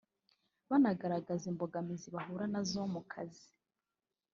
[0.69, 3.47] banagaragaza imbogamizi bahura na zo mu kazi